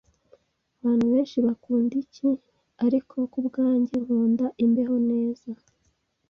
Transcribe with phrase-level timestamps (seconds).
[0.81, 2.29] Abantu benshi bakunda icyi,
[2.85, 5.49] ariko kubwanjye, nkunda imbeho neza.